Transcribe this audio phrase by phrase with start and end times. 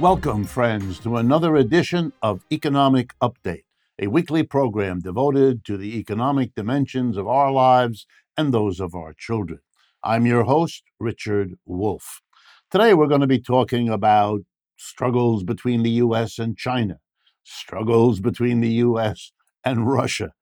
[0.00, 3.64] Welcome, friends, to another edition of Economic Update,
[3.98, 8.06] a weekly program devoted to the economic dimensions of our lives
[8.36, 9.58] and those of our children.
[10.04, 12.22] I'm your host, Richard Wolff.
[12.70, 14.42] Today, we're going to be talking about
[14.76, 16.38] struggles between the U.S.
[16.38, 17.00] and China,
[17.42, 19.32] struggles between the U.S.
[19.64, 20.32] and Russia,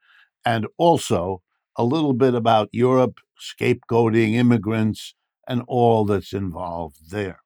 [0.45, 1.41] and also
[1.77, 5.15] a little bit about Europe, scapegoating immigrants,
[5.49, 7.41] and all that's involved there.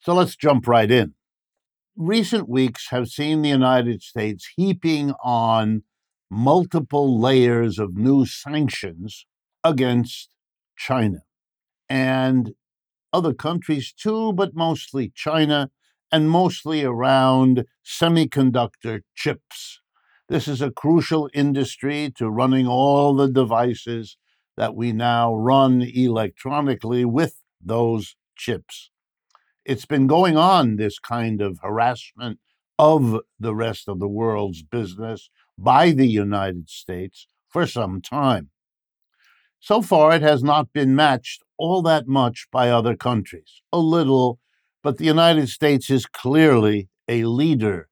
[0.00, 1.14] So let's jump right in
[1.96, 5.82] recent weeks have seen the United States heaping on
[6.30, 9.26] multiple layers of new sanctions
[9.62, 10.30] against
[10.76, 11.20] China
[11.88, 12.52] and
[13.12, 15.70] other countries too, but mostly China
[16.10, 19.80] and mostly around semiconductor chips.
[20.28, 24.16] This is a crucial industry to running all the devices
[24.56, 28.90] that we now run electronically with those chips
[29.64, 32.38] it's been going on, this kind of harassment
[32.78, 38.50] of the rest of the world's business by the United States for some time.
[39.60, 43.62] So far, it has not been matched all that much by other countries.
[43.72, 44.38] A little,
[44.82, 47.88] but the United States is clearly a leader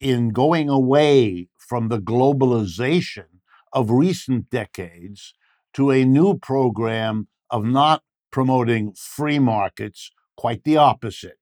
[0.00, 3.26] in going away from the globalization
[3.72, 5.32] of recent decades
[5.72, 10.10] to a new program of not promoting free markets
[10.44, 11.38] quite the opposite,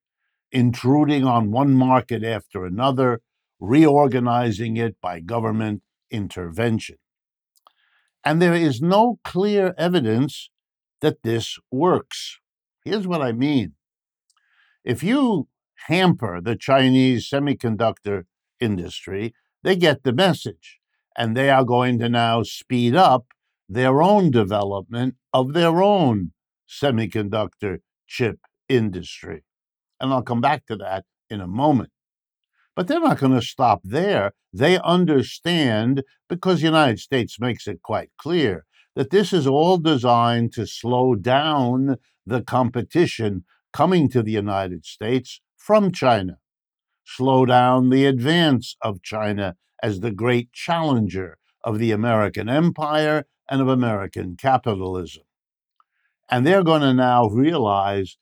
[0.53, 3.21] intruding on one market after another,
[3.59, 6.95] reorganizing it by government intervention.
[8.25, 10.51] And there is no clear evidence
[11.01, 12.39] that this works.
[12.85, 13.73] Here's what I mean.
[14.85, 15.49] If you
[15.89, 18.27] hamper the Chinese semiconductor
[18.61, 20.79] industry, they get the message,
[21.19, 23.25] and they are going to now speed up
[23.69, 26.31] their own development of their own
[26.69, 28.39] semiconductor chip
[28.77, 29.45] industry.
[30.01, 31.91] And I'll come back to that in a moment.
[32.75, 34.33] But they're not going to stop there.
[34.53, 38.65] They understand, because the United States makes it quite clear,
[38.95, 41.97] that this is all designed to slow down
[42.27, 46.39] the competition coming to the United States from China,
[47.05, 53.61] slow down the advance of China as the great challenger of the American empire and
[53.61, 55.23] of American capitalism.
[56.31, 58.17] And they're going to now realize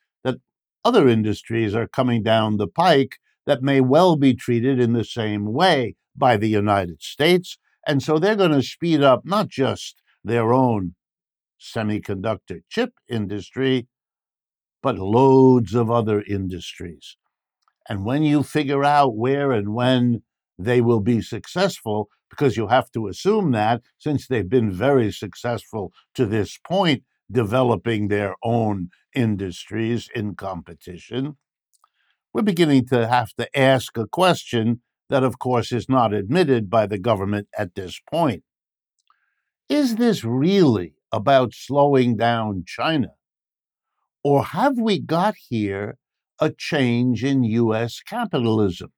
[0.84, 5.52] other industries are coming down the pike that may well be treated in the same
[5.52, 7.58] way by the United States.
[7.86, 10.94] And so they're going to speed up not just their own
[11.60, 13.86] semiconductor chip industry,
[14.82, 17.16] but loads of other industries.
[17.88, 20.22] And when you figure out where and when
[20.58, 25.92] they will be successful, because you have to assume that since they've been very successful
[26.14, 31.36] to this point, developing their own industries in competition,
[32.32, 36.86] we're beginning to have to ask a question that, of course, is not admitted by
[36.86, 38.44] the government at this point.
[39.68, 43.12] Is this really about slowing down China?
[44.22, 45.96] Or have we got here
[46.40, 48.00] a change in U.S.
[48.00, 48.92] capitalism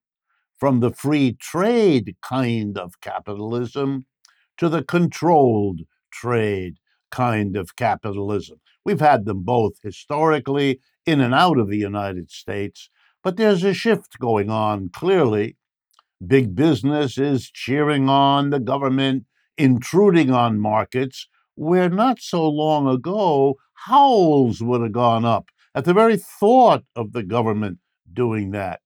[0.59, 4.07] from the free trade kind of capitalism
[4.59, 5.81] to the controlled
[6.13, 6.75] trade
[7.13, 8.59] kind of capitalism.
[8.85, 12.91] We've had them both historically in and out of the United States,
[13.23, 15.57] but there's a shift going on clearly.
[16.27, 23.57] Big business is cheering on the government, intruding on markets where not so long ago
[23.87, 27.79] howls would have gone up at the very thought of the government
[28.13, 28.81] doing that.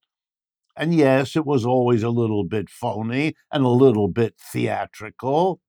[0.76, 5.60] And yes, it was always a little bit phony and a little bit theatrical,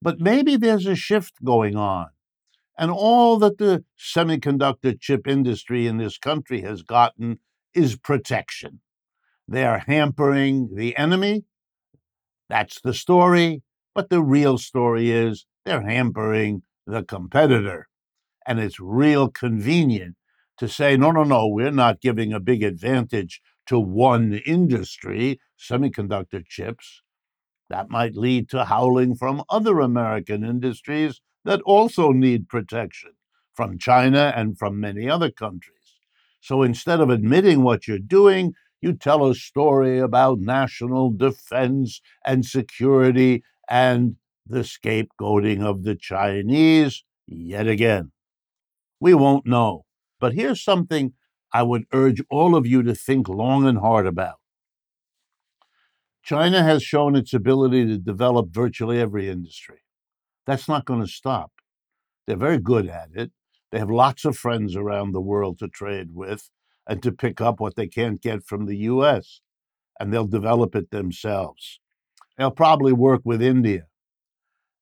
[0.00, 2.08] but maybe there's a shift going on.
[2.78, 7.40] And all that the semiconductor chip industry in this country has gotten
[7.74, 8.80] is protection.
[9.48, 11.44] They are hampering the enemy.
[12.48, 13.62] That's the story.
[13.94, 17.88] But the real story is they're hampering the competitor.
[18.46, 20.14] And it's real convenient
[20.58, 26.44] to say, no, no, no, we're not giving a big advantage to one industry, semiconductor
[26.46, 27.02] chips.
[27.70, 33.12] That might lead to howling from other American industries that also need protection
[33.54, 35.74] from China and from many other countries.
[36.40, 42.44] So instead of admitting what you're doing, you tell a story about national defense and
[42.44, 44.16] security and
[44.46, 48.12] the scapegoating of the Chinese yet again.
[49.00, 49.84] We won't know.
[50.20, 51.12] But here's something
[51.52, 54.38] I would urge all of you to think long and hard about.
[56.22, 59.82] China has shown its ability to develop virtually every industry.
[60.46, 61.52] That's not going to stop.
[62.26, 63.32] They're very good at it.
[63.72, 66.50] They have lots of friends around the world to trade with.
[66.86, 69.40] and to pick up what they can't get from the US,
[70.00, 71.80] and they'll develop it themselves.
[72.38, 73.86] They'll probably work with India.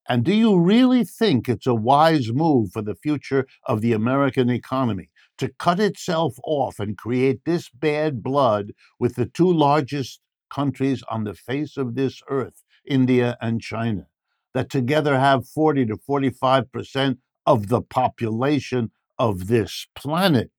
[0.09, 4.51] And do you really think it's a wise move for the future of the American
[4.51, 10.21] economy to cut itself off and create this bad blood with the two largest
[10.51, 14.07] countries on the face of this earth, India and China,
[14.55, 20.51] that together have 40 to 45% of the population of this planet?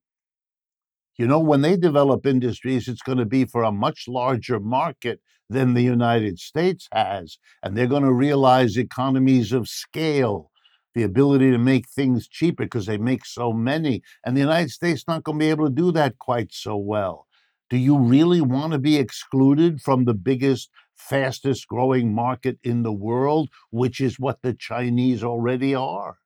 [1.16, 5.20] You know, when they develop industries, it's going to be for a much larger market
[5.50, 7.38] than the United States has.
[7.62, 10.50] And they're going to realize economies of scale,
[10.94, 14.02] the ability to make things cheaper because they make so many.
[14.24, 17.26] And the United States not going to be able to do that quite so well.
[17.70, 22.92] Do you really want to be excluded from the biggest, fastest growing market in the
[22.92, 26.18] world, which is what the Chinese already are?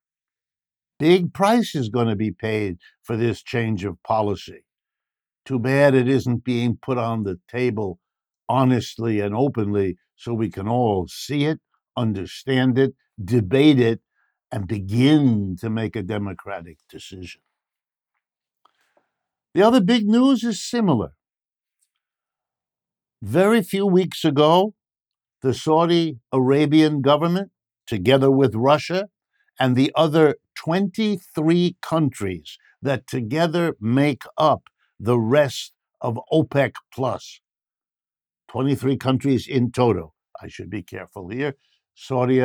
[0.98, 4.64] Big price is going to be paid for this change of policy.
[5.44, 7.98] Too bad it isn't being put on the table
[8.48, 11.58] honestly and openly so we can all see it,
[11.96, 14.00] understand it, debate it,
[14.52, 17.40] and begin to make a democratic decision.
[19.54, 21.12] The other big news is similar.
[23.22, 24.74] Very few weeks ago,
[25.42, 27.52] the Saudi Arabian government,
[27.86, 29.10] together with Russia
[29.60, 34.62] and the other 23 countries that together make up
[34.98, 37.38] the rest of OPEC plus.
[38.48, 40.16] 23 countries in total.
[40.42, 41.54] I should be careful here.
[41.94, 42.42] Saudi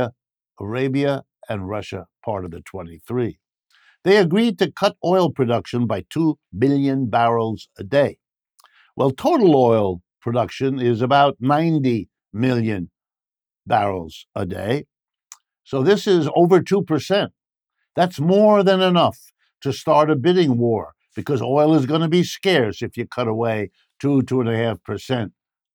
[0.60, 3.40] Arabia and Russia, part of the 23.
[4.04, 8.20] They agreed to cut oil production by 2 billion barrels a day.
[8.96, 12.92] Well, total oil production is about 90 million
[13.66, 14.84] barrels a day.
[15.64, 17.30] So this is over 2%.
[17.96, 19.32] That's more than enough
[19.62, 23.30] to start a bidding war because oil is going to be scarce if you cut
[23.30, 23.72] away
[24.02, 25.32] two, two and a half percent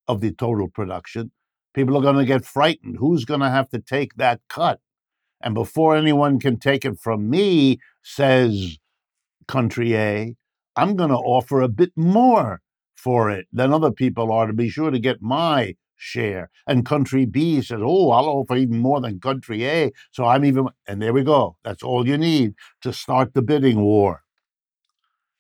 [0.07, 1.33] of the total production.
[1.73, 2.97] People are going to get frightened.
[2.99, 4.81] Who's going to have to take that cut?
[5.41, 8.77] And before anyone can take it from me, says
[9.49, 10.37] country A,
[10.77, 12.61] I'm going to offer a bit more
[13.03, 16.51] for it than other people are to be sure to get my share.
[16.67, 19.93] And country B says, Oh, I'll offer even more than country A.
[20.11, 21.57] So I'm even, and there we go.
[21.65, 24.23] That's all you need to start the bidding war.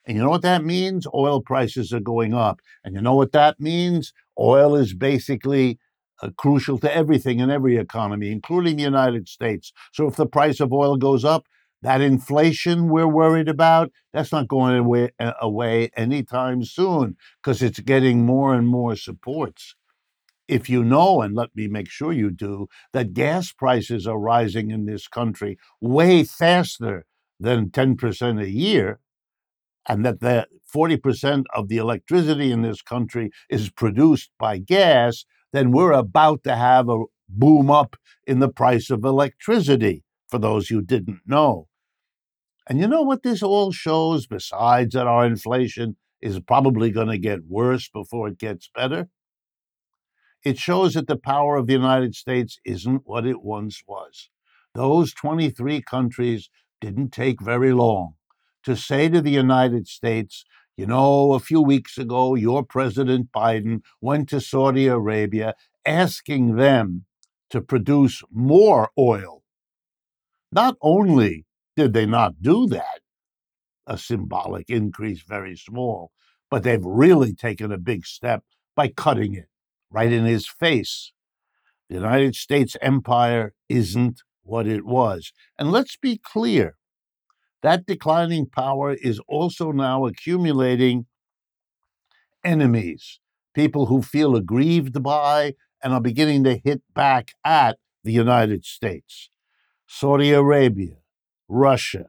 [0.06, 1.06] And you know what that means?
[1.14, 2.60] Oil prices are going up.
[2.84, 4.12] And you know what that means?
[4.38, 5.78] Oil is basically
[6.22, 9.72] uh, crucial to everything in every economy, including the United States.
[9.92, 11.46] So if the price of oil goes up,
[11.82, 17.80] that inflation we're worried about, that's not going away, uh, away anytime soon because it's
[17.80, 19.74] getting more and more supports.
[20.48, 24.70] If you know, and let me make sure you do, that gas prices are rising
[24.70, 27.06] in this country way faster
[27.40, 29.00] than 10% a year,
[29.88, 35.72] and that the 40% of the electricity in this country is produced by gas, then
[35.72, 37.96] we're about to have a boom up
[38.26, 41.68] in the price of electricity, for those who didn't know.
[42.68, 47.18] And you know what this all shows, besides that our inflation is probably going to
[47.18, 49.08] get worse before it gets better?
[50.44, 54.28] It shows that the power of the United States isn't what it once was.
[54.74, 56.50] Those 23 countries
[56.80, 58.14] didn't take very long
[58.64, 60.44] to say to the United States,
[60.76, 65.54] you know, a few weeks ago, your President Biden went to Saudi Arabia
[65.84, 67.04] asking them
[67.50, 69.42] to produce more oil.
[70.50, 71.44] Not only
[71.76, 73.00] did they not do that,
[73.86, 76.12] a symbolic increase, very small,
[76.50, 78.44] but they've really taken a big step
[78.76, 79.48] by cutting it
[79.90, 81.12] right in his face.
[81.88, 85.32] The United States empire isn't what it was.
[85.58, 86.76] And let's be clear
[87.62, 91.06] that declining power is also now accumulating
[92.44, 93.20] enemies,
[93.54, 99.30] people who feel aggrieved by and are beginning to hit back at the United States.
[99.86, 100.96] Saudi Arabia,
[101.52, 102.06] Russia,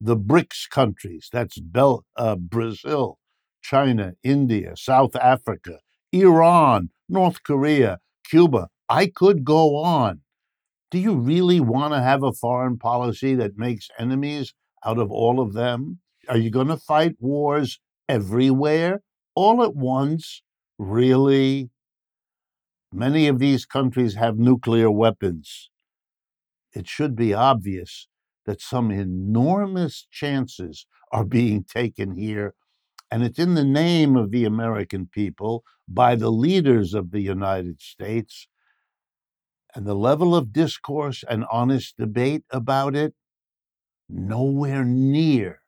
[0.00, 3.18] the BRICS countries, that's Bel- uh, Brazil,
[3.60, 5.80] China, India, South Africa,
[6.12, 8.68] Iran, North Korea, Cuba.
[8.88, 10.20] I could go on.
[10.92, 15.40] Do you really want to have a foreign policy that makes enemies out of all
[15.40, 15.98] of them?
[16.28, 19.02] Are you going to fight wars everywhere
[19.34, 20.42] all at once?
[20.78, 21.70] Really?
[22.92, 25.70] Many of these countries have nuclear weapons.
[26.72, 28.06] It should be obvious
[28.46, 32.54] that some enormous chances are being taken here,
[33.10, 37.80] and it's in the name of the American people by the leaders of the United
[37.80, 38.48] States.
[39.74, 43.14] And the level of discourse and honest debate about it
[44.08, 45.60] nowhere near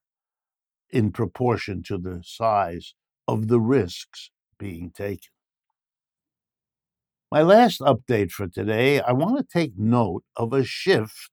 [0.90, 2.94] in proportion to the size
[3.26, 5.30] of the risks being taken.
[7.30, 11.30] My last update for today, I want to take note of a shift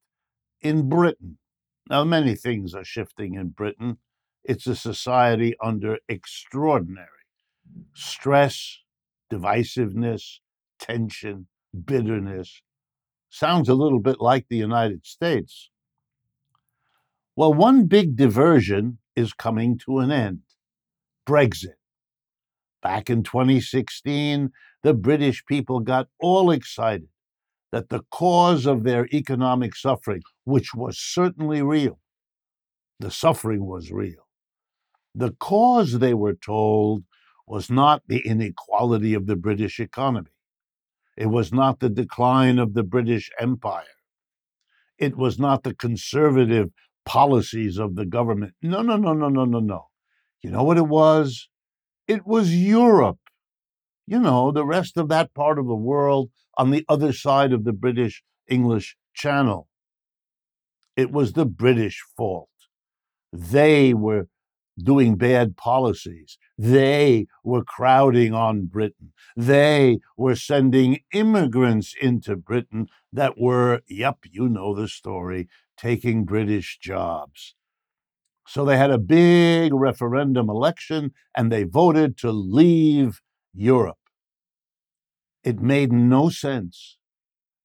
[0.62, 1.38] in Britain.
[1.90, 3.98] Now, many things are shifting in Britain.
[4.44, 7.10] It's a society under extraordinary
[7.94, 8.80] stress,
[9.32, 10.40] divisiveness,
[10.80, 11.48] tension,
[11.86, 12.62] bitterness.
[13.30, 15.70] Sounds a little bit like the United States.
[17.36, 20.42] Well, one big diversion is coming to an end
[21.28, 21.76] Brexit.
[22.82, 24.52] Back in 2016,
[24.84, 27.10] the British people got all excited
[27.72, 32.00] that the cause of their economic suffering, which was certainly real,
[33.00, 34.28] the suffering was real.
[35.14, 37.04] The cause, they were told,
[37.48, 40.32] was not the inequality of the British economy.
[41.18, 43.84] It was not the decline of the British Empire.
[44.98, 46.70] It was not the conservative
[47.06, 48.54] policies of the government.
[48.62, 49.88] No, no, no, no, no, no, no.
[50.42, 51.50] You know what it was?
[52.08, 53.20] It was Europe.
[54.08, 57.64] You know, the rest of that part of the world on the other side of
[57.64, 59.68] the British English Channel.
[60.96, 62.50] It was the British fault.
[63.32, 64.28] They were
[64.78, 66.38] doing bad policies.
[66.58, 69.14] They were crowding on Britain.
[69.36, 75.48] They were sending immigrants into Britain that were, yep, you know the story,
[75.78, 77.56] taking British jobs.
[78.48, 83.22] So they had a big referendum election and they voted to leave
[83.54, 83.98] Europe.
[85.46, 86.98] It made no sense,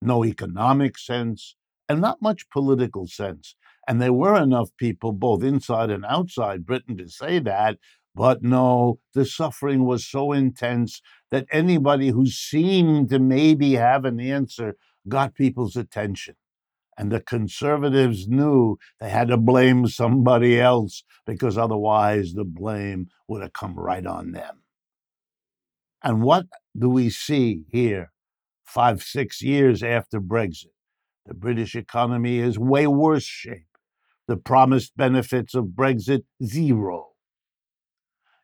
[0.02, 1.56] no economic sense,
[1.88, 3.56] and not much political sense.
[3.88, 7.78] And there were enough people, both inside and outside Britain, to say that.
[8.14, 14.20] But no, the suffering was so intense that anybody who seemed to maybe have an
[14.20, 14.76] answer
[15.08, 16.36] got people's attention.
[16.98, 23.40] And the conservatives knew they had to blame somebody else because otherwise the blame would
[23.40, 24.64] have come right on them.
[26.02, 26.46] And what
[26.78, 28.12] do we see here
[28.64, 30.72] five, six years after Brexit?
[31.26, 33.66] The British economy is way worse shape.
[34.26, 37.08] The promised benefits of Brexit, zero.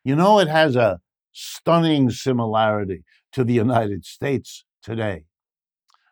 [0.03, 0.99] You know, it has a
[1.31, 5.25] stunning similarity to the United States today.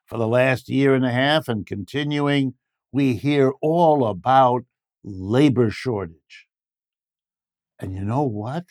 [0.05, 2.53] For the last year and a half and continuing,
[2.91, 4.65] we hear all about
[5.03, 6.47] labor shortage.
[7.79, 8.65] And you know what?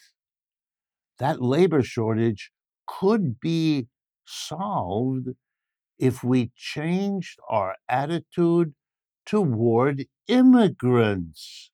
[1.18, 2.50] That labor shortage
[2.86, 3.88] could be
[4.24, 5.28] solved
[5.98, 8.74] if we changed our attitude
[9.26, 11.70] toward immigrants.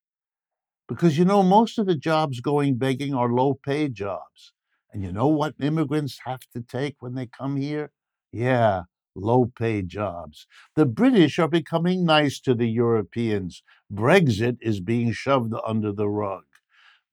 [0.88, 4.52] Because you know, most of the jobs going begging are low paid jobs.
[4.92, 7.92] And you know what immigrants have to take when they come here?
[8.32, 8.82] Yeah,
[9.14, 10.46] low paid jobs.
[10.74, 13.62] The British are becoming nice to the Europeans.
[13.92, 16.44] Brexit is being shoved under the rug.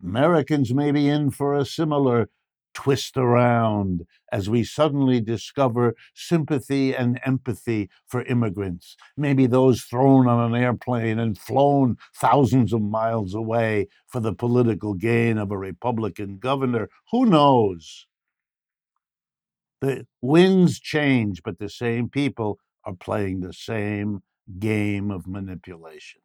[0.03, 2.29] Americans may be in for a similar
[2.77, 8.95] twist around as we suddenly discover sympathy and empathy for immigrants.
[9.17, 14.93] Maybe those thrown on an airplane and flown thousands of miles away for the political
[14.93, 16.87] gain of a Republican governor.
[17.11, 18.05] Who knows?
[19.81, 24.21] The winds change, but the same people are playing the same
[24.59, 26.21] game of manipulation.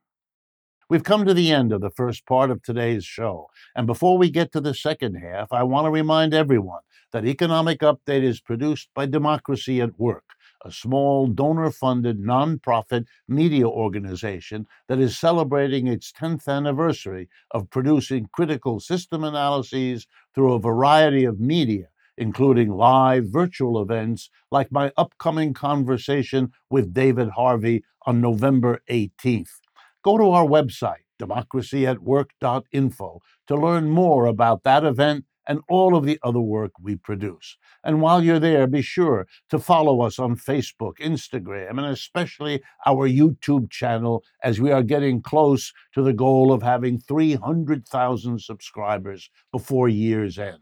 [0.92, 3.48] We've come to the end of the first part of today's show.
[3.74, 6.82] And before we get to the second half, I want to remind everyone
[7.12, 13.66] that Economic Update is produced by Democracy at Work, a small donor funded nonprofit media
[13.66, 21.24] organization that is celebrating its 10th anniversary of producing critical system analyses through a variety
[21.24, 21.86] of media
[22.18, 29.61] including live virtual events like my upcoming conversation with David Harvey on November 18th.
[30.02, 36.18] Go to our website, democracyatwork.info, to learn more about that event and all of the
[36.22, 37.56] other work we produce.
[37.84, 43.08] And while you're there, be sure to follow us on Facebook, Instagram, and especially our
[43.08, 49.88] YouTube channel as we are getting close to the goal of having 300,000 subscribers before
[49.88, 50.58] year's end.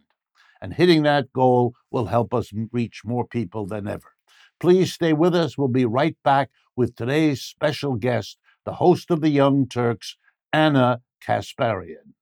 [0.63, 4.13] And hitting that goal will help us reach more people than ever.
[4.61, 5.57] Please stay with us.
[5.57, 10.17] We'll be right back with today's special guest, the host of the Young Turks,
[10.53, 12.15] Ana Kasparian.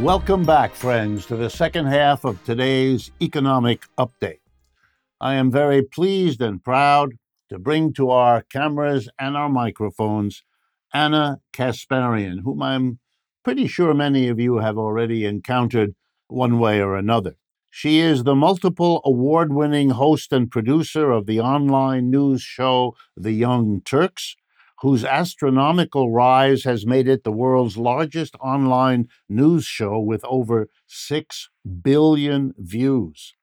[0.00, 4.40] Welcome back, friends, to the second half of today's economic update.
[5.20, 7.14] I am very pleased and proud
[7.48, 10.42] to bring to our cameras and our microphones
[10.92, 12.98] Ana Kasparian, whom I'm
[13.42, 15.94] pretty sure many of you have already encountered
[16.28, 17.36] one way or another.
[17.70, 23.32] She is the multiple award winning host and producer of the online news show The
[23.32, 24.36] Young Turks,
[24.80, 31.50] whose astronomical rise has made it the world's largest online news show with over 6
[31.82, 33.34] billion views.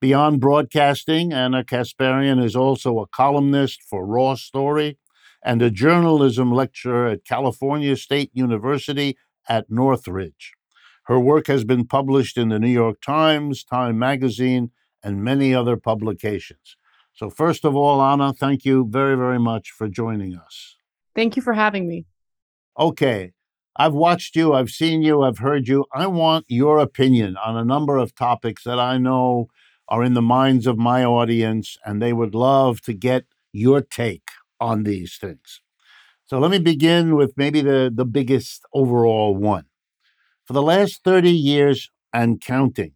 [0.00, 4.98] Beyond broadcasting, Ana Kasparian is also a columnist for Raw Story
[5.42, 9.16] and a journalism lecturer at California State University
[9.48, 10.54] at Northridge.
[11.06, 14.70] Her work has been published in the New York Times, Time Magazine,
[15.02, 16.76] and many other publications.
[17.14, 20.76] So, first of all, Ana, thank you very, very much for joining us.
[21.14, 22.06] Thank you for having me.
[22.78, 23.32] Okay.
[23.78, 25.84] I've watched you, I've seen you, I've heard you.
[25.92, 29.48] I want your opinion on a number of topics that I know
[29.88, 34.30] are in the minds of my audience, and they would love to get your take
[34.60, 35.60] on these things.
[36.24, 39.66] So let me begin with maybe the, the biggest overall one.
[40.46, 42.92] For the last 30 years and counting,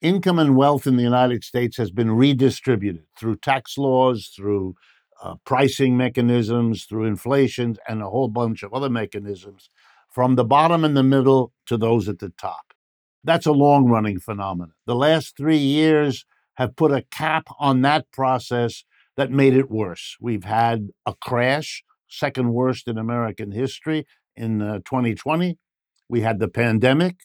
[0.00, 4.76] income and wealth in the United States has been redistributed through tax laws, through
[5.20, 9.70] uh, pricing mechanisms, through inflation, and a whole bunch of other mechanisms
[10.08, 12.72] from the bottom and the middle to those at the top.
[13.24, 14.74] That's a long running phenomenon.
[14.86, 18.84] The last three years have put a cap on that process
[19.16, 20.16] that made it worse.
[20.20, 24.06] We've had a crash, second worst in American history
[24.36, 25.58] in uh, 2020.
[26.08, 27.20] We had the pandemic.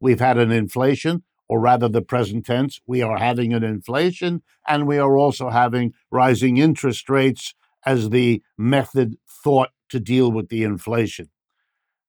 [0.00, 2.80] We've had an inflation, or rather, the present tense.
[2.86, 8.42] We are having an inflation, and we are also having rising interest rates as the
[8.56, 11.28] method thought to deal with the inflation.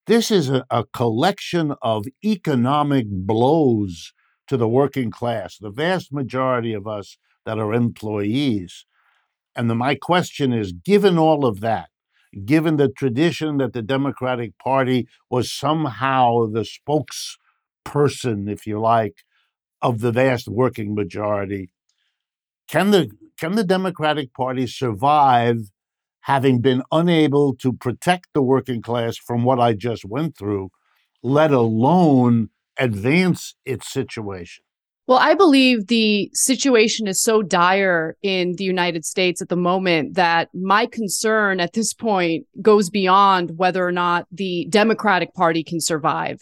[0.07, 4.13] This is a, a collection of economic blows
[4.47, 8.85] to the working class, the vast majority of us that are employees.
[9.55, 11.89] And the, my question is given all of that,
[12.45, 19.23] given the tradition that the Democratic Party was somehow the spokesperson, if you like,
[19.81, 21.71] of the vast working majority,
[22.67, 25.71] can the, can the Democratic Party survive
[26.21, 30.69] having been unable to protect the working class from what I just went through,
[31.23, 34.63] let alone advance its situation?
[35.11, 40.13] Well, I believe the situation is so dire in the United States at the moment
[40.13, 45.81] that my concern at this point goes beyond whether or not the Democratic Party can
[45.81, 46.39] survive.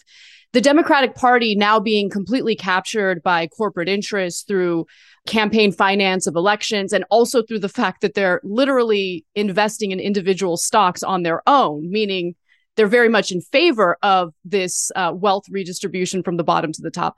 [0.52, 4.86] The Democratic Party now being completely captured by corporate interests through
[5.26, 10.56] campaign finance of elections and also through the fact that they're literally investing in individual
[10.56, 12.36] stocks on their own, meaning
[12.76, 16.90] they're very much in favor of this uh, wealth redistribution from the bottom to the
[16.92, 17.16] top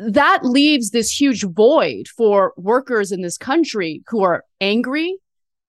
[0.00, 5.16] that leaves this huge void for workers in this country who are angry,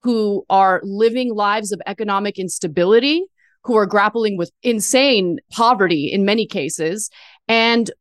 [0.04, 3.26] who are living lives of economic instability,
[3.64, 7.10] who are grappling with insane poverty in many cases,
[7.50, 7.92] and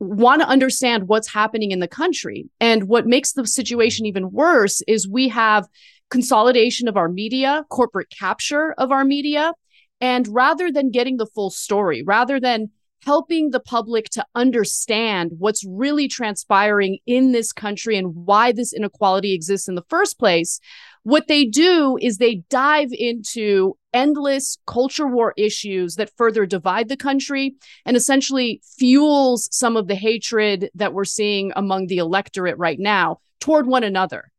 [0.00, 2.48] want to understand what's happening in the country.
[2.60, 5.68] And what makes the situation even worse is we have
[6.10, 9.52] consolidation of our media, corporate capture of our media.
[10.00, 12.70] And rather than getting the full story, rather than
[13.04, 19.34] helping the public to understand what's really transpiring in this country and why this inequality
[19.34, 20.60] exists in the first place,
[21.02, 26.96] what they do is they dive into endless culture war issues that further divide the
[26.96, 32.78] country and essentially fuels some of the hatred that we're seeing among the electorate right
[32.78, 34.30] now toward one another.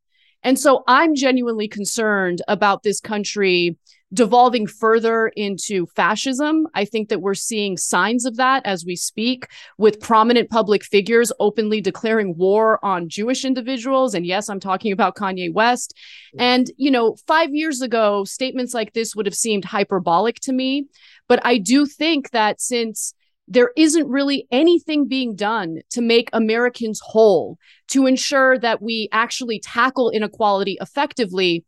[0.41, 3.77] And so I'm genuinely concerned about this country
[4.13, 6.67] devolving further into fascism.
[6.73, 11.31] I think that we're seeing signs of that as we speak, with prominent public figures
[11.39, 14.13] openly declaring war on Jewish individuals.
[14.13, 15.93] And yes, I'm talking about Kanye West.
[16.37, 20.85] And, you know, five years ago, statements like this would have seemed hyperbolic to me.
[21.27, 23.13] But I do think that since
[23.47, 27.57] there isn't really anything being done to make Americans whole,
[27.89, 31.65] to ensure that we actually tackle inequality effectively.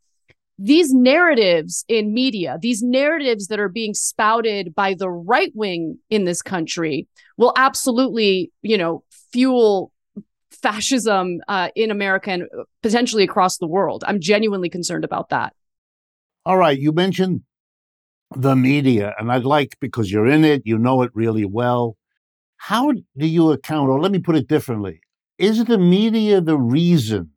[0.58, 6.24] These narratives in media, these narratives that are being spouted by the right wing in
[6.24, 9.92] this country will absolutely, you know, fuel
[10.50, 12.42] fascism uh, in America and
[12.82, 14.02] potentially across the world.
[14.06, 15.54] I'm genuinely concerned about that.
[16.44, 16.78] All right.
[16.78, 17.42] You mentioned
[18.34, 21.96] the media, and I'd like, because you're in it, you know it really well.
[22.56, 25.00] How do you account, or let me put it differently,
[25.38, 27.30] is the media the reason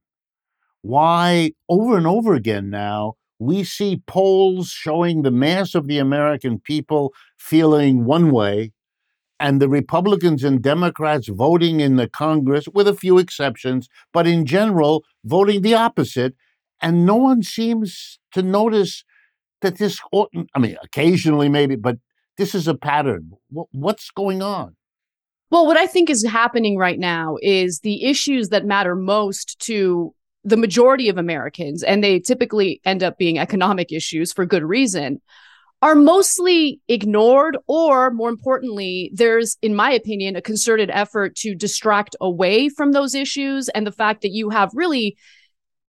[0.81, 6.59] why over and over again now we see polls showing the mass of the American
[6.59, 8.71] people feeling one way
[9.39, 14.45] and the Republicans and Democrats voting in the Congress, with a few exceptions, but in
[14.45, 16.35] general, voting the opposite.
[16.79, 19.03] And no one seems to notice
[19.61, 21.97] that this ought I mean, occasionally maybe, but
[22.37, 23.31] this is a pattern.
[23.49, 24.75] What's going on?
[25.49, 30.13] Well, what I think is happening right now is the issues that matter most to
[30.43, 35.21] the majority of Americans, and they typically end up being economic issues for good reason,
[35.83, 42.15] are mostly ignored, or more importantly, there's, in my opinion, a concerted effort to distract
[42.21, 45.17] away from those issues and the fact that you have really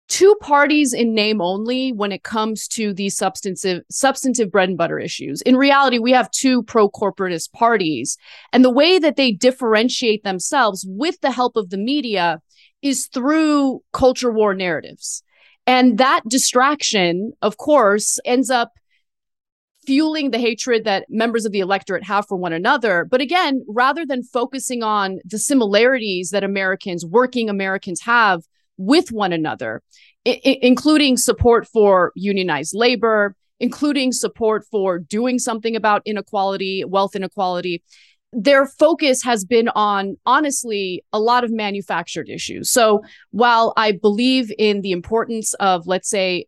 [0.10, 4.99] two parties in name only when it comes to these substantive substantive bread and butter
[4.99, 5.41] issues.
[5.41, 8.17] In reality, we have two pro-corporatist parties,
[8.53, 12.41] and the way that they differentiate themselves with the help of the media
[12.82, 15.24] is through culture war narratives.
[15.66, 18.72] And that distraction, of course, ends up
[19.86, 23.06] fueling the hatred that members of the electorate have for one another.
[23.10, 28.44] But again, rather than focusing on the similarities that Americans, working Americans have
[28.78, 29.82] with one another,
[30.28, 37.82] I- including support for unionized labor, including support for doing something about inequality, wealth inequality,
[38.34, 42.70] their focus has been on honestly a lot of manufactured issues.
[42.70, 46.46] So while I believe in the importance of, let's say,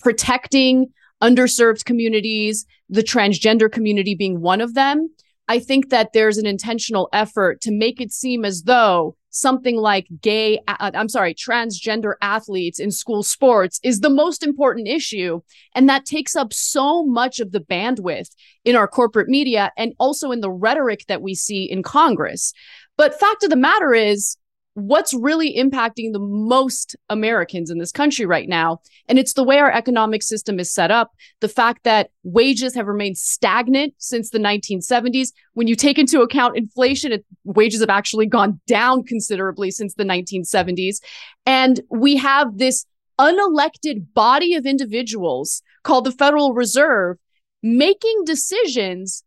[0.00, 0.86] protecting
[1.22, 5.10] underserved communities, the transgender community being one of them,
[5.46, 10.06] I think that there's an intentional effort to make it seem as though something like
[10.20, 15.40] gay, uh, I'm sorry, transgender athletes in school sports is the most important issue.
[15.74, 18.30] And that takes up so much of the bandwidth
[18.64, 22.52] in our corporate media and also in the rhetoric that we see in Congress.
[22.96, 24.36] But fact of the matter is,
[24.74, 28.80] what's really impacting the most Americans in this country right now.
[29.08, 31.12] And it's the way our economic system is set up.
[31.40, 35.28] The fact that wages have remained stagnant since the 1970s.
[35.54, 40.04] When you take into account inflation, it, wages have actually gone down considerably since the
[40.04, 40.98] 1970s.
[41.46, 42.86] And we have this
[43.18, 47.18] unelected body of individuals called the Federal Reserve
[47.62, 49.22] making decisions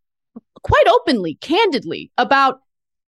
[0.64, 2.62] quite openly, candidly about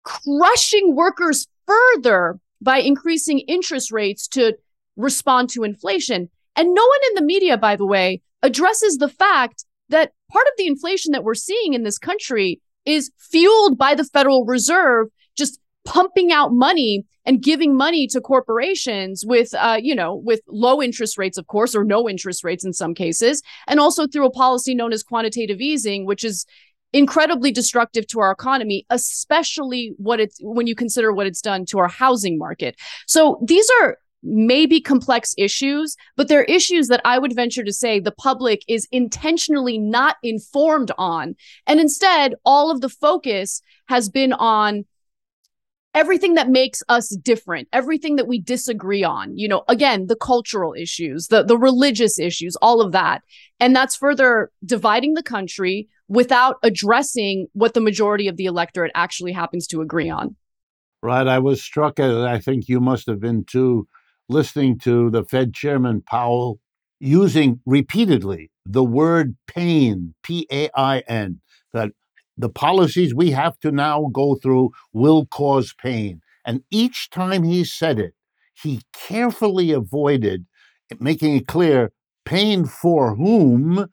[0.03, 4.57] crushing workers further by increasing interest rates to
[4.95, 6.29] respond to inflation.
[6.55, 10.53] And no one in the media, by the way, addresses the fact that part of
[10.57, 15.59] the inflation that we're seeing in this country is fueled by the Federal Reserve just
[15.85, 21.17] pumping out money and giving money to corporations with uh, you know with low interest
[21.17, 24.73] rates of course or no interest rates in some cases and also through a policy
[24.73, 26.45] known as quantitative easing which is
[26.95, 31.77] incredibly destructive to our economy, especially what it's when you consider what it's done to
[31.77, 32.77] our housing market.
[33.05, 37.99] So these are maybe complex issues, but they're issues that I would venture to say
[37.99, 41.35] the public is intentionally not informed on.
[41.67, 44.85] And instead, all of the focus has been on
[45.93, 50.73] everything that makes us different, everything that we disagree on, you know, again, the cultural
[50.73, 53.21] issues, the, the religious issues, all of that.
[53.59, 59.31] And that's further dividing the country without addressing what the majority of the electorate actually
[59.31, 60.35] happens to agree on.
[61.01, 61.27] Right.
[61.27, 63.87] I was struck, as I think you must have been too,
[64.29, 66.59] listening to the Fed Chairman Powell
[66.99, 71.41] using repeatedly the word pain, P A I N,
[71.73, 71.91] that
[72.37, 76.21] the policies we have to now go through will cause pain.
[76.45, 78.13] And each time he said it,
[78.53, 80.45] he carefully avoided
[80.99, 81.91] making it clear
[82.25, 83.87] pain for whom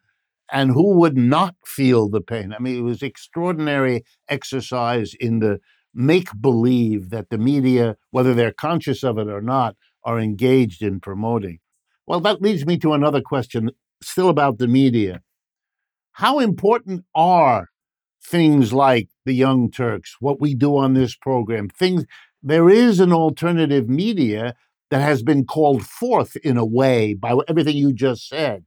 [0.52, 2.52] and who would not feel the pain.
[2.52, 5.58] I mean, it was extraordinary exercise in the
[5.94, 11.00] make believe that the media, whether they're conscious of it or not, are engaged in
[11.00, 11.58] promoting.
[12.06, 13.70] Well, that leads me to another question,
[14.02, 15.22] still about the media.
[16.12, 17.68] How important are
[18.22, 22.04] things like the Young Turks, what we do on this program, things.
[22.42, 24.54] There is an alternative media
[24.90, 28.64] that has been called forth in a way by everything you just said.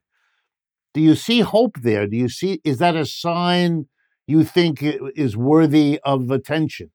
[0.96, 2.08] Do you see hope there?
[2.08, 3.88] Do you see, is that a sign
[4.28, 6.90] you think is worthy of attention?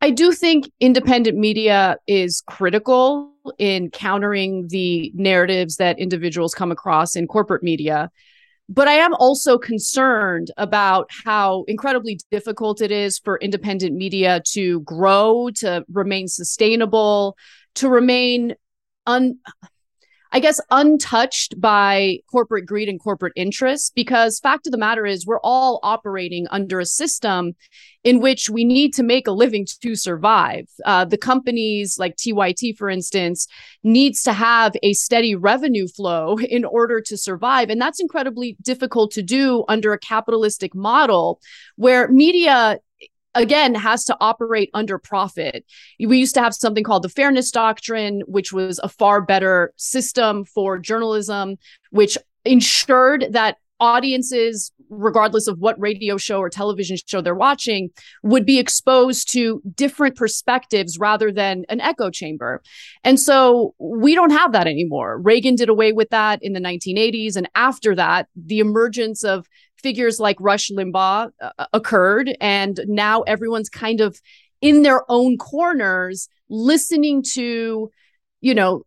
[0.00, 7.14] I do think independent media is critical in countering the narratives that individuals come across
[7.14, 8.10] in corporate media.
[8.70, 14.80] But I am also concerned about how incredibly difficult it is for independent media to
[14.80, 17.36] grow, to remain sustainable,
[17.74, 18.54] to remain
[19.06, 19.38] un
[20.32, 23.90] I guess, untouched by corporate greed and corporate interests.
[23.90, 27.54] Because fact of the matter is, we're all operating under a system
[28.04, 30.66] in which we need to make a living to survive.
[30.84, 33.46] Uh, the companies like TYT, for instance,
[33.82, 37.68] needs to have a steady revenue flow in order to survive.
[37.68, 41.40] And that's incredibly difficult to do under a capitalistic model
[41.76, 42.78] where media
[43.34, 45.64] again has to operate under profit.
[45.98, 50.44] We used to have something called the fairness doctrine, which was a far better system
[50.44, 51.56] for journalism,
[51.90, 57.90] which ensured that audiences regardless of what radio show or television show they're watching,
[58.22, 62.60] would be exposed to different perspectives rather than an echo chamber.
[63.04, 65.18] And so we don't have that anymore.
[65.18, 67.36] Reagan did away with that in the 1980s.
[67.36, 69.46] And after that, the emergence of
[69.80, 72.36] figures like Rush Limbaugh uh, occurred.
[72.40, 74.20] And now everyone's kind of
[74.60, 77.90] in their own corners listening to,
[78.40, 78.84] you know,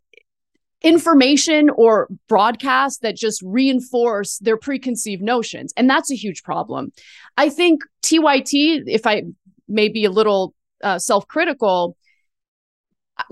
[0.82, 5.74] information or broadcasts that just reinforce their preconceived notions.
[5.78, 6.92] And that's a huge problem.
[7.38, 9.24] I think TYT, if I
[9.68, 10.54] may be a little
[10.84, 11.96] uh, self critical,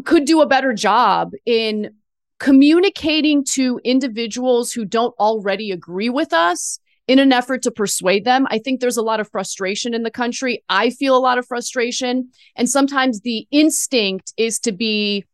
[0.06, 1.91] could do a better job in
[2.39, 8.47] communicating to individuals who don't already agree with us in an effort to persuade them.
[8.49, 10.63] I think there's a lot of frustration in the country.
[10.69, 12.29] I feel a lot of frustration.
[12.55, 15.25] And sometimes the instinct is to be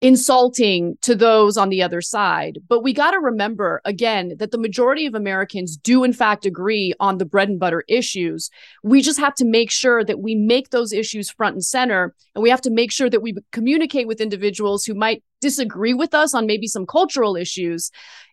[0.00, 2.58] insulting to those on the other side.
[2.68, 6.94] But we got to remember again that the majority of Americans do, in fact, agree
[7.00, 8.48] on the bread and butter issues.
[8.84, 12.14] We just have to make sure that we make those issues front and center.
[12.34, 16.14] And we have to make sure that we communicate with individuals who might disagree with
[16.14, 17.90] us on maybe some cultural issues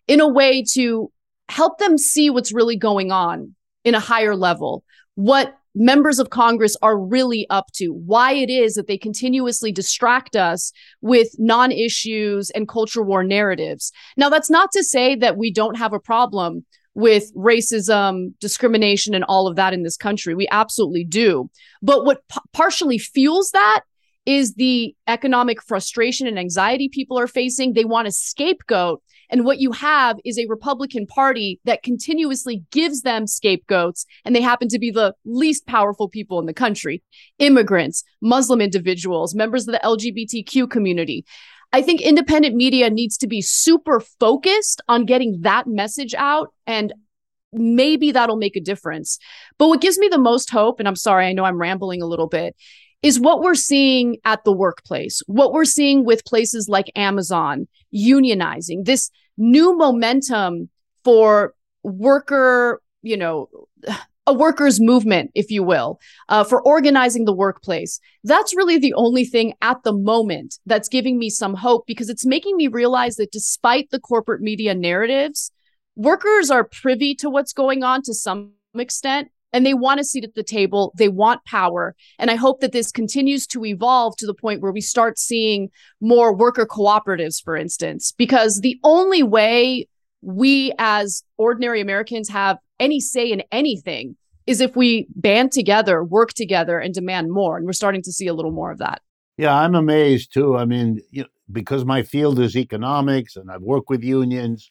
[0.08, 1.12] in a way to
[1.50, 4.84] help them see what's really going on in a higher level.
[5.16, 10.36] What members of Congress are really up to, why it is that they continuously distract
[10.36, 13.92] us with non issues and culture war narratives.
[14.18, 19.26] Now, that's not to say that we don't have a problem with racism, discrimination, and
[19.26, 20.34] all of that in this country.
[20.34, 21.50] We absolutely do.
[21.82, 23.82] But what p- partially fuels that
[24.26, 27.74] is the economic frustration and anxiety people are facing.
[27.74, 33.02] They want a scapegoat and what you have is a Republican Party that continuously gives
[33.02, 37.04] them scapegoats, and they happen to be the least powerful people in the country
[37.40, 41.26] immigrants, Muslim individuals, members of the LGBTQ community.
[41.74, 46.94] I think independent media needs to be super focused on getting that message out and
[47.52, 49.18] maybe that'll make a difference.
[49.58, 52.06] But what gives me the most hope, and I'm sorry, I know I'm rambling a
[52.08, 52.56] little bit,
[53.02, 58.86] is what we're seeing at the workplace, what we're seeing with places like Amazon unionizing,
[58.86, 60.70] this new momentum
[61.04, 61.54] for
[61.84, 63.50] worker, you know,
[64.28, 68.00] a workers' movement, if you will, uh, for organizing the workplace.
[68.24, 72.26] That's really the only thing at the moment that's giving me some hope because it's
[72.26, 75.52] making me realize that despite the corporate media narratives,
[75.96, 80.26] workers are privy to what's going on to some extent and they want a seat
[80.26, 80.92] at the table.
[80.98, 81.96] They want power.
[82.20, 85.70] And I hope that this continues to evolve to the point where we start seeing
[86.02, 89.88] more worker cooperatives, for instance, because the only way
[90.22, 96.34] we as ordinary Americans have any say in anything is if we band together, work
[96.34, 97.56] together, and demand more.
[97.56, 99.02] And we're starting to see a little more of that.
[99.38, 100.58] Yeah, I'm amazed too.
[100.58, 104.70] I mean, you know, because my field is economics and I've worked with unions,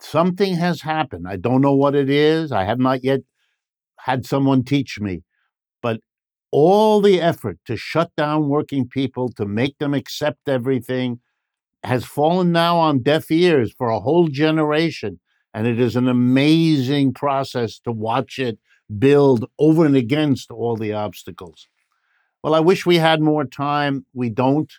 [0.00, 1.26] something has happened.
[1.28, 2.52] I don't know what it is.
[2.52, 3.20] I have not yet
[4.08, 5.22] had someone teach me.
[5.82, 6.00] But
[6.50, 11.20] all the effort to shut down working people, to make them accept everything,
[11.84, 15.20] has fallen now on deaf ears for a whole generation.
[15.52, 18.58] And it is an amazing process to watch it
[18.98, 21.68] build over and against all the obstacles.
[22.42, 24.06] Well, I wish we had more time.
[24.14, 24.72] We don't.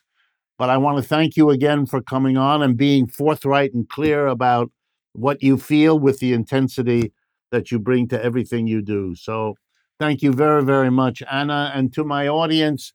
[0.58, 4.26] But I want to thank you again for coming on and being forthright and clear
[4.26, 4.72] about
[5.14, 7.14] what you feel with the intensity
[7.52, 9.16] that you bring to everything you do.
[9.16, 9.56] So
[10.00, 11.72] thank you very, very much, Ana.
[11.74, 12.94] And to my audience,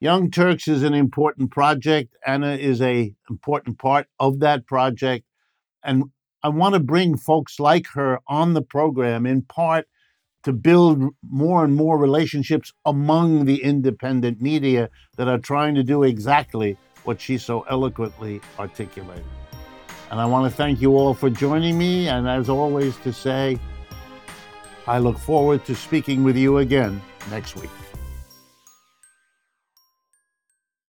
[0.00, 2.16] Young Turks is an important project.
[2.26, 5.24] Ana is a important part of that project.
[5.84, 6.04] And
[6.42, 9.86] I want to bring folks like her on the program in part
[10.42, 16.02] to build more and more relationships among the independent media that are trying to do
[16.02, 19.24] exactly what she so eloquently articulated.
[20.10, 22.08] And I want to thank you all for joining me.
[22.08, 23.58] And as always, to say,
[24.86, 27.70] I look forward to speaking with you again next week.